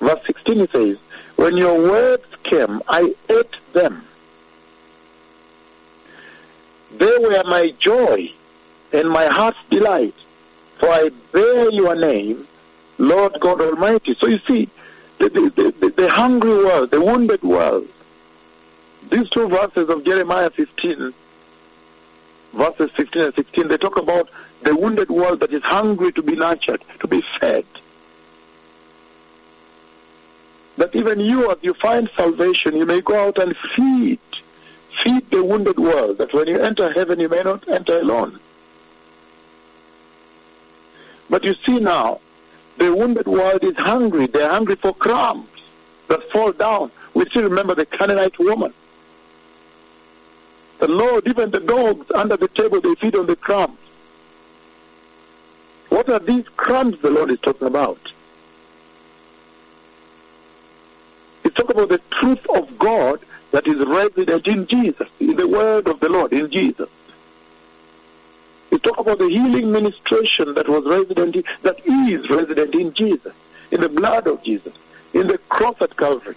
[0.00, 0.98] Verse 16 it says,
[1.40, 4.04] When your words came, I ate them.
[6.98, 8.30] They were my joy
[8.92, 10.14] and my heart's delight,
[10.76, 12.46] for I bear your name,
[12.98, 14.12] Lord God Almighty.
[14.16, 14.68] So you see,
[15.16, 17.88] the, the, the, the hungry world, the wounded world,
[19.08, 21.14] these two verses of Jeremiah 15,
[22.52, 24.28] verses 15 and 16, they talk about
[24.60, 27.64] the wounded world that is hungry to be nurtured, to be fed.
[30.80, 34.18] That even you, as you find salvation, you may go out and feed
[35.04, 38.40] feed the wounded world, that when you enter heaven, you may not enter alone.
[41.28, 42.20] But you see now,
[42.78, 44.26] the wounded world is hungry.
[44.26, 45.50] They're hungry for crumbs
[46.08, 46.90] that fall down.
[47.12, 48.72] We still remember the Canaanite woman.
[50.78, 53.78] The Lord, even the dogs under the table, they feed on the crumbs.
[55.90, 58.00] What are these crumbs the Lord is talking about?
[61.50, 63.18] He's talking about the truth of God
[63.50, 66.88] that is resident in Jesus, in the word of the Lord, in Jesus.
[68.70, 73.34] We talk about the healing ministration that was resident, in, that is resident in Jesus,
[73.72, 74.72] in the blood of Jesus,
[75.12, 76.36] in the cross at Calvary.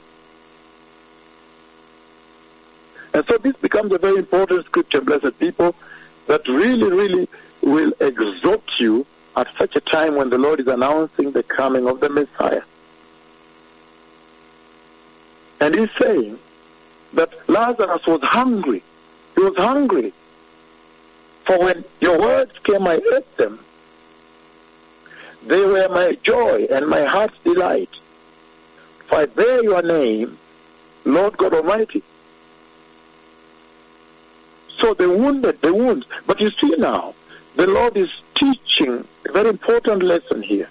[3.13, 5.75] And so this becomes a very important scripture, blessed people,
[6.25, 7.29] that really, really
[7.61, 9.05] will exhort you
[9.35, 12.63] at such a time when the Lord is announcing the coming of the Messiah.
[15.63, 16.37] And he's saying
[17.13, 18.83] that Lazarus was hungry.
[19.33, 20.11] He was hungry.
[21.45, 23.59] For when your words came, I ate them.
[25.47, 27.95] They were my joy and my heart's delight.
[29.05, 30.37] For I bear your name,
[31.05, 32.03] Lord God Almighty.
[34.67, 36.05] So the wounded, the wounds.
[36.27, 37.13] But you see now,
[37.55, 40.67] the Lord is teaching a very important lesson here.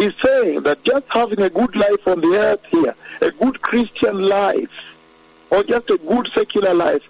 [0.00, 4.26] He's saying that just having a good life on the earth here, a good Christian
[4.26, 4.96] life,
[5.50, 7.02] or just a good secular life,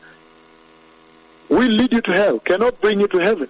[1.49, 3.49] will lead you to hell, cannot bring you to heaven.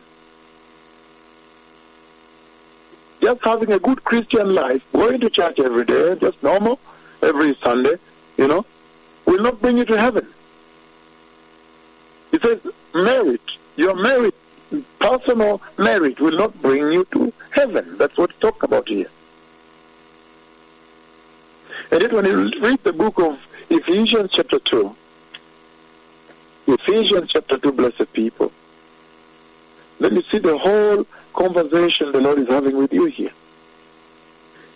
[3.20, 6.80] just having a good Christian life, going to church every day, just normal,
[7.22, 7.95] every Sunday,
[8.36, 8.64] you know,
[9.26, 10.26] will not bring you to heaven.
[12.30, 12.61] He says,
[12.95, 13.41] merit,
[13.76, 14.34] your merit,
[14.99, 17.99] personal merit will not bring you to heaven.
[17.99, 19.11] That's what he talked about here.
[21.93, 24.95] And when you read the book of Ephesians chapter 2,
[26.68, 28.53] Ephesians chapter 2, blessed people,
[29.99, 33.32] then you see the whole conversation the Lord is having with you here.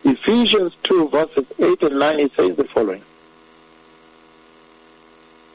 [0.05, 3.03] Ephesians 2, verses 8 and 9, he says the following.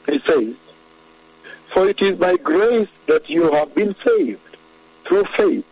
[0.06, 0.54] He says,
[1.68, 4.56] For it is by grace that you have been saved,
[5.04, 5.66] through faith.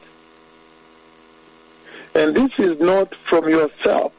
[2.14, 4.12] And this is not from yourself.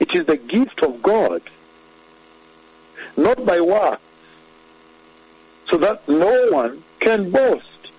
[0.00, 1.42] It is the gift of God,
[3.16, 4.02] not by works,
[5.68, 7.90] so that no one can boast.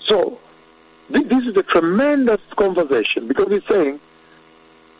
[0.00, 0.38] So,
[1.08, 4.00] this is a tremendous conversation because he's saying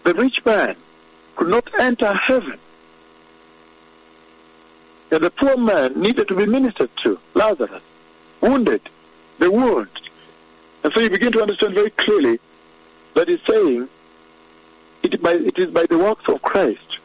[0.04, 0.76] the rich man
[1.36, 2.58] could not enter heaven.
[5.10, 7.82] And the poor man needed to be ministered to, Lazarus,
[8.40, 8.82] wounded,
[9.38, 9.88] the wound.
[10.82, 12.40] And so you begin to understand very clearly
[13.14, 13.88] that he's saying
[15.14, 16.98] it, by, it is by the works of Christ.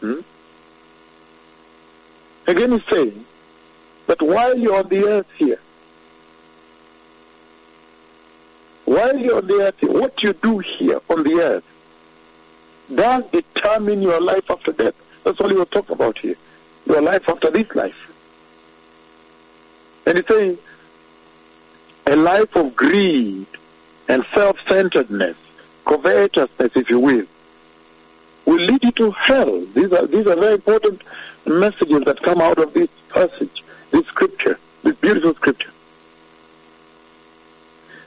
[0.00, 0.20] Hmm?
[2.46, 3.24] Again, he's saying
[4.06, 5.60] that while you're on the earth here,
[8.84, 11.64] while you're on the earth, here, what you do here on the earth
[12.94, 14.94] does determine your life after death.
[15.24, 16.36] That's all you were talking about here.
[16.86, 18.04] Your life after this life.
[20.06, 20.58] And he's saying
[22.06, 23.46] a life of greed
[24.08, 25.36] and self-centeredness,
[25.88, 27.24] covetousness, if you will,
[28.44, 29.64] will lead you to hell.
[29.74, 31.02] These are these are very important
[31.46, 35.70] messages that come out of this passage, this scripture, this beautiful scripture.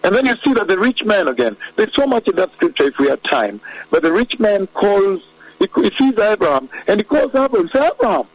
[0.04, 2.86] And then you see that the rich man again, there's so much in that scripture
[2.86, 3.62] if we had time,
[3.92, 5.28] but the rich man calls,
[5.60, 8.26] he, he sees Abraham, and he calls Abraham, say, Abraham,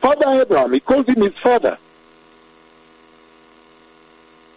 [0.00, 1.78] Father Abraham, he calls him his father.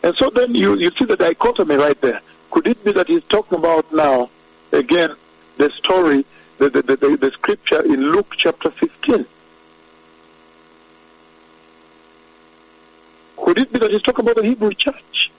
[0.03, 2.21] And so then you, you see the dichotomy right there.
[2.53, 4.29] Could it be that he's talking about now,
[4.71, 5.15] again,
[5.57, 6.23] the story,
[6.59, 9.25] the, the, the, the, scripture in Luke chapter 15?
[13.37, 15.31] Could it be that he's talking about the Hebrew church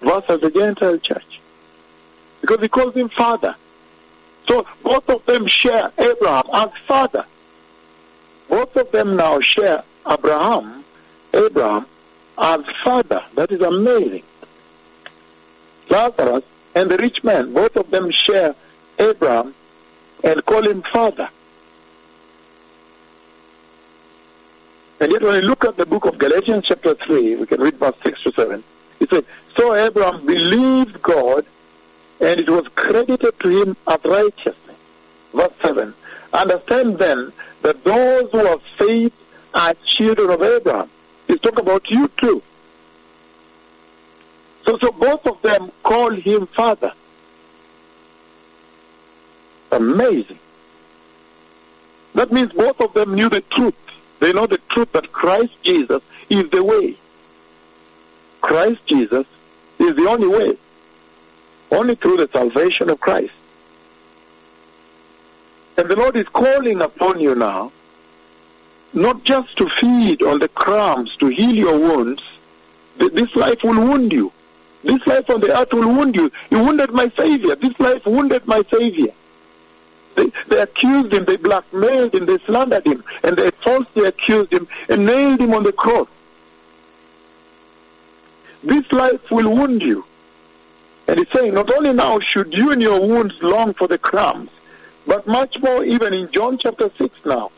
[0.00, 1.40] versus the Gentile church?
[2.40, 3.56] Because he calls him father.
[4.46, 7.24] So both of them share Abraham as father.
[8.48, 10.84] Both of them now share Abraham,
[11.34, 11.86] Abraham
[12.38, 13.24] as father.
[13.34, 14.22] That is amazing.
[15.88, 16.44] Lazarus
[16.74, 18.54] and the rich man, both of them share
[18.98, 19.54] Abraham
[20.22, 21.28] and call him father.
[25.00, 27.76] And yet when we look at the book of Galatians chapter 3, we can read
[27.76, 28.62] verse 6 to 7.
[29.00, 29.24] It says,
[29.56, 31.46] So Abraham believed God,
[32.20, 34.76] and it was credited to him as righteousness.
[35.32, 35.94] Verse 7.
[36.32, 39.14] Understand then that those who have faith
[39.54, 40.90] are children of Abraham.
[41.26, 42.42] He's talking about you too.
[44.70, 46.92] So, so both of them call him father.
[49.72, 50.38] Amazing.
[52.14, 53.74] That means both of them knew the truth.
[54.20, 56.94] They know the truth that Christ Jesus is the way.
[58.42, 59.26] Christ Jesus
[59.80, 60.56] is the only way.
[61.72, 63.32] Only through the salvation of Christ.
[65.78, 67.72] And the Lord is calling upon you now,
[68.94, 72.22] not just to feed on the crumbs, to heal your wounds.
[72.98, 74.30] This life will wound you.
[74.82, 76.32] This life on the earth will wound you.
[76.50, 77.54] You wounded my Savior.
[77.54, 79.12] This life wounded my Savior.
[80.14, 84.66] They, they accused him, they blackmailed him, they slandered him, and they falsely accused him
[84.88, 86.08] and nailed him on the cross.
[88.62, 90.04] This life will wound you.
[91.08, 94.50] And he's saying, not only now should you and your wounds long for the crumbs,
[95.06, 97.50] but much more even in John chapter 6 now.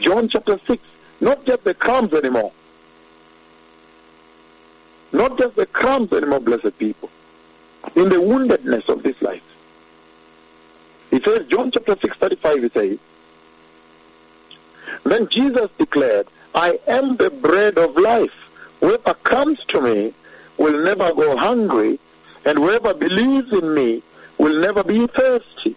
[0.00, 0.82] John chapter 6,
[1.20, 2.52] not just the crumbs anymore.
[5.12, 7.10] Not just the crumbs anymore, blessed people.
[7.96, 9.44] In the woundedness of this life.
[11.10, 12.98] He says, John chapter 6, 35, he says,
[15.04, 18.76] Then Jesus declared, I am the bread of life.
[18.80, 20.14] Whoever comes to me
[20.56, 21.98] will never go hungry,
[22.44, 24.02] and whoever believes in me
[24.38, 25.76] will never be thirsty.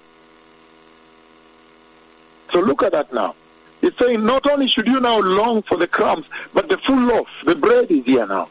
[2.52, 3.36] So look at that now.
[3.82, 7.28] He's saying not only should you now long for the crumbs, but the full loaf,
[7.44, 8.48] the bread is here now.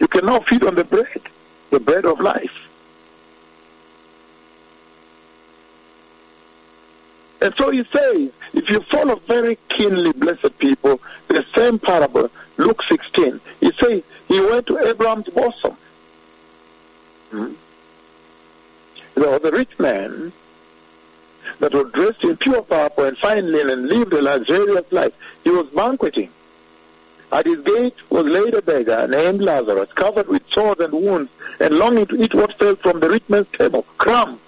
[0.00, 1.22] You can now feed on the bread,
[1.70, 2.66] the bread of life.
[7.40, 12.82] And so he says, if you follow very keenly, blessed people, the same parable, Luke
[12.88, 15.76] 16, he says, he went to Abraham's bosom.
[17.30, 17.52] Hmm?
[19.14, 20.32] There was a rich man
[21.58, 25.14] that was dressed in pure purple and fine linen, and lived a luxurious life.
[25.44, 26.30] He was banqueting.
[27.32, 31.76] At his gate was laid a beggar named Lazarus, covered with sores and wounds, and
[31.76, 34.40] longing to eat what fell from the rich man's table, crumbs.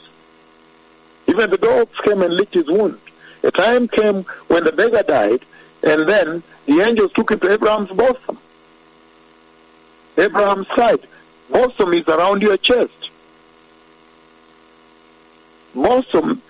[1.26, 2.98] Even the dogs came and licked his wound.
[3.42, 5.44] A time came when the beggar died,
[5.82, 8.38] and then the angels took him to Abraham's bosom.
[10.16, 11.00] Abraham's side.
[11.50, 13.10] Bosom is around your chest.
[15.74, 16.42] Bosom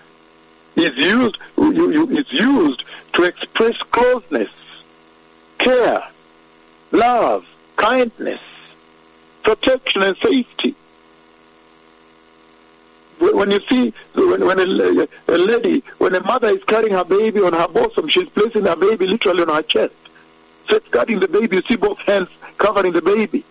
[0.77, 4.51] is used you, you, is used to express closeness,
[5.59, 6.03] care,
[6.93, 8.41] love, kindness,
[9.43, 10.75] protection, and safety.
[13.19, 17.41] When you see, when, when a, a lady, when a mother is carrying her baby
[17.41, 19.95] on her bosom, she's placing her baby literally on her chest,
[20.69, 21.57] safeguarding the baby.
[21.57, 22.29] You see both hands
[22.59, 23.45] covering the baby,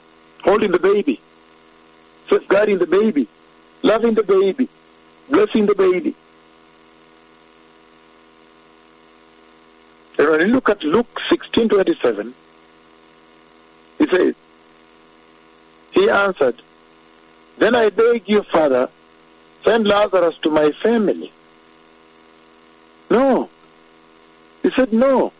[0.44, 1.20] holding the baby,
[2.30, 3.28] safeguarding the baby,
[3.84, 4.70] loving the baby,
[5.30, 6.16] blessing the baby.
[10.18, 12.34] And when you look at Luke 16:27,
[13.98, 14.36] he says,
[15.92, 16.62] He answered,
[17.58, 18.90] Then I beg you, Father,
[19.64, 21.32] send Lazarus to my family.
[23.10, 23.50] No.
[24.62, 25.32] He said, No.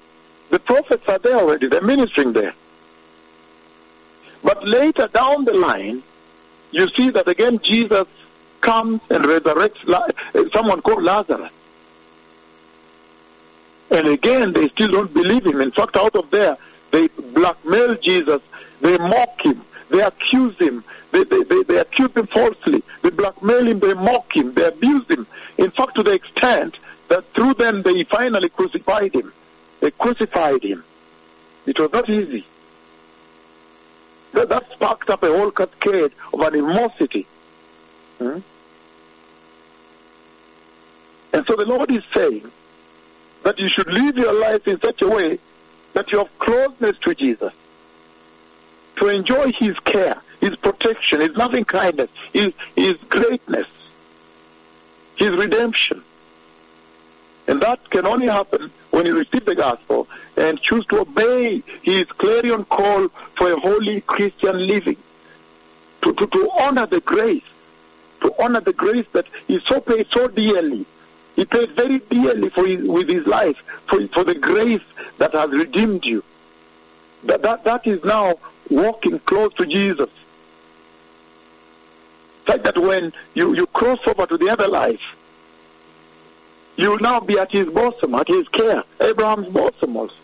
[0.50, 2.54] The prophets are there already, they're ministering there.
[4.44, 6.04] But later down the line,
[6.72, 8.08] you see that again Jesus
[8.62, 11.52] comes and resurrects someone called Lazarus.
[13.90, 15.62] And again, they still don't believe him.
[15.62, 16.58] In fact, out of there,
[16.92, 18.42] they blackmail Jesus,
[18.82, 23.68] they mock him, they accuse him, they, they, they, they accuse him falsely, they blackmail
[23.68, 25.28] him, they mock him, they abuse him.
[25.58, 26.78] In fact, to the extent
[27.08, 29.32] that through them they finally crucified him.
[29.80, 30.84] They crucified him.
[31.66, 32.46] It was not easy.
[34.34, 37.26] That, that sparked up a whole cascade of animosity.
[38.20, 38.40] Hmm?
[41.34, 42.52] And so the Lord is saying
[43.44, 45.40] that you should live your life in such a way
[45.94, 47.54] that you have closeness to Jesus,
[48.98, 53.68] to enjoy His care, His protection, His loving kindness, His, His greatness,
[55.16, 56.04] His redemption.
[57.48, 62.06] And that can only happen when you receive the gospel and choose to obey His
[62.06, 63.08] clarion call
[63.38, 64.98] for a holy Christian living,
[66.04, 67.44] to, to, to honor the grace,
[68.22, 69.28] to honor the grace that
[69.66, 70.86] so paid so dearly
[71.38, 73.58] he paid very dearly for his, with his life
[73.88, 74.82] for, for the grace
[75.20, 76.24] that has redeemed you.
[77.26, 78.40] That, that, that is now
[78.72, 80.10] walking close to Jesus.
[82.40, 85.16] It's like that when you, you cross over to the other life,
[86.76, 90.16] you will now be at his bosom, at his care, Abraham's bosom also.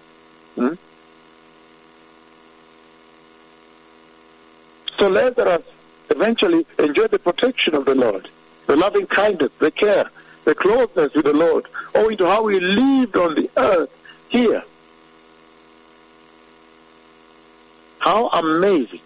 [0.55, 0.73] Hmm?
[4.97, 5.63] So Lazarus
[6.09, 8.29] eventually enjoyed the protection of the Lord,
[8.65, 10.09] the loving kindness, the care,
[10.45, 11.65] the closeness with the Lord,
[11.95, 13.89] owing to how he lived on the earth
[14.29, 14.63] here.
[17.99, 18.99] How amazing.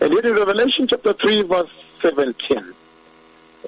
[0.00, 1.70] And yet in Revelation chapter 3 verse
[2.02, 2.74] 17,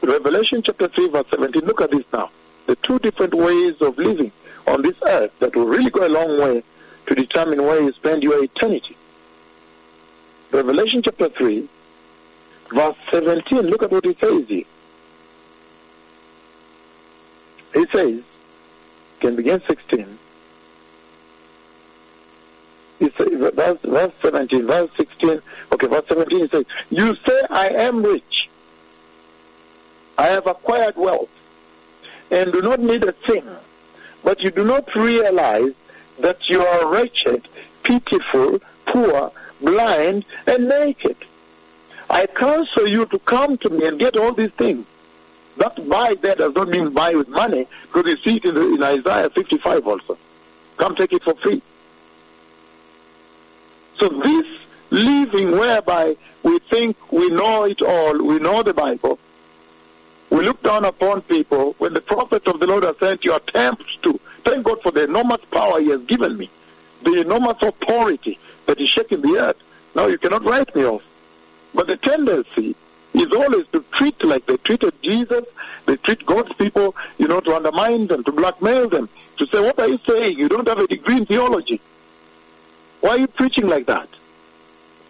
[0.02, 2.30] Revelation chapter 3 verse 17, look at this now.
[2.66, 4.32] The two different ways of living
[4.66, 6.62] on this earth that will really go a long way
[7.06, 8.96] to determine where you spend your eternity.
[10.52, 11.68] Revelation chapter 3
[12.72, 14.64] verse 17, look at what it says here.
[17.72, 18.22] He says,
[19.20, 20.18] can begin 16.
[22.98, 25.40] He says, verse, verse 17, verse 16,
[25.72, 28.48] okay, verse 17, he says, You say, I am rich.
[30.18, 31.30] I have acquired wealth
[32.30, 33.44] and do not need a thing,
[34.22, 35.72] but you do not realize
[36.18, 37.48] that you are wretched,
[37.82, 41.16] pitiful, poor, blind, and naked.
[42.08, 44.86] I counsel you to come to me and get all these things.
[45.60, 48.74] That buy there does not mean buy with money, because you see it in, the,
[48.74, 50.16] in Isaiah 55 also.
[50.78, 51.60] Come take it for free.
[53.98, 54.46] So this
[54.88, 59.18] living whereby we think we know it all, we know the Bible,
[60.30, 63.96] we look down upon people when the prophet of the Lord has sent you attempts
[63.96, 64.18] to.
[64.44, 66.48] Thank God for the enormous power he has given me,
[67.02, 69.62] the enormous authority that is shaking the earth.
[69.94, 71.02] Now you cannot write me off.
[71.74, 72.76] But the tendency
[73.14, 75.44] is always to treat like they treated Jesus.
[75.86, 79.08] They treat God's people, you know, to undermine them, to blackmail them,
[79.38, 80.38] to say, what are you saying?
[80.38, 81.80] You don't have a degree in theology.
[83.00, 84.08] Why are you preaching like that?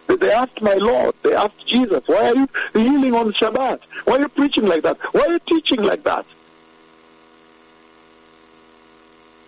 [0.07, 3.79] They asked my Lord, they asked Jesus, why are you healing on Shabbat?
[4.05, 4.97] Why are you preaching like that?
[5.13, 6.25] Why are you teaching like that?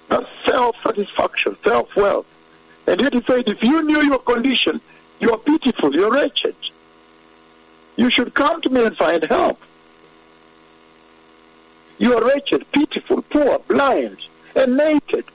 [0.10, 2.28] That's self-satisfaction, self-wealth.
[2.88, 4.80] And yet he said, if you knew your condition,
[5.24, 5.96] You are pitiful.
[5.96, 6.56] You're wretched.
[7.96, 9.62] You should come to me and find help.
[12.00, 14.18] You are wretched, pitiful, poor, blind,
[14.56, 15.26] and naked.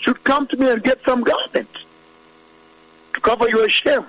[0.00, 1.68] Should come to me and get some garment
[3.14, 4.06] to cover your shame.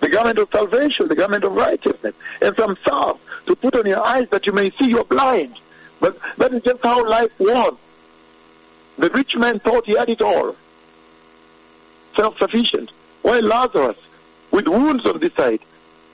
[0.00, 4.04] The garment of salvation, the garment of righteousness, and some salve to put on your
[4.04, 5.56] eyes that you may see you're blind.
[6.00, 7.76] But that is just how life was.
[8.98, 10.56] The rich man thought he had it all.
[12.16, 12.90] Self-sufficient.
[13.22, 13.98] While Lazarus,
[14.50, 15.60] with wounds on this side,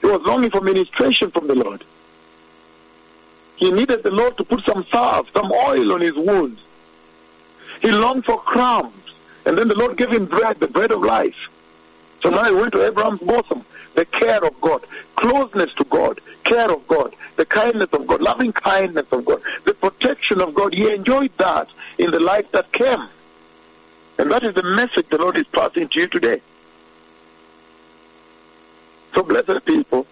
[0.07, 1.83] he was longing for ministration from the Lord.
[3.57, 6.61] He needed the Lord to put some salve, some oil on his wounds.
[7.81, 8.93] He longed for crumbs.
[9.45, 11.49] And then the Lord gave him bread, the bread of life.
[12.21, 13.65] So now he went to Abraham's bosom.
[13.95, 14.85] The care of God,
[15.17, 19.73] closeness to God, care of God, the kindness of God, loving kindness of God, the
[19.73, 20.73] protection of God.
[20.73, 23.09] He enjoyed that in the life that came.
[24.19, 26.39] And that is the message the Lord is passing to you today.
[29.13, 30.05] So, blessed people,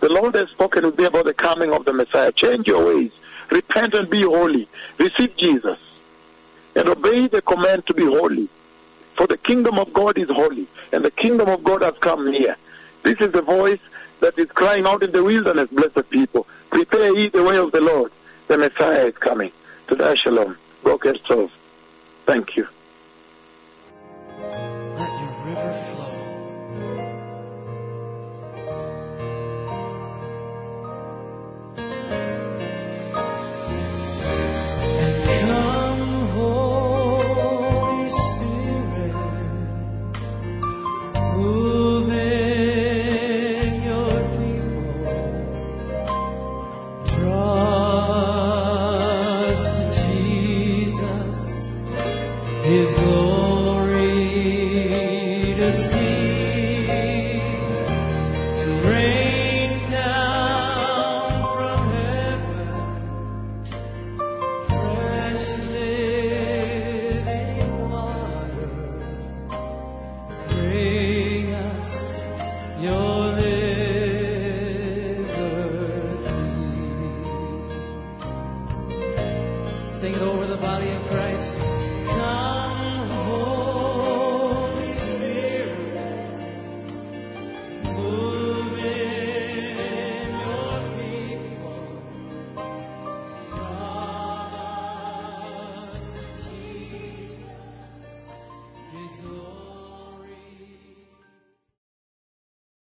[0.00, 2.32] the Lord has spoken me about the coming of the Messiah.
[2.32, 3.12] Change your ways.
[3.50, 4.68] Repent and be holy.
[4.98, 5.78] Receive Jesus.
[6.74, 8.48] And obey the command to be holy.
[9.16, 12.56] For the kingdom of God is holy, and the kingdom of God has come near.
[13.02, 13.80] This is the voice
[14.20, 16.46] that is crying out in the wilderness, blessed people.
[16.70, 18.10] Prepare ye the way of the Lord.
[18.48, 19.52] The Messiah is coming.
[19.88, 20.56] To thy shalom.
[20.82, 21.18] Broken.
[22.24, 22.66] Thank you.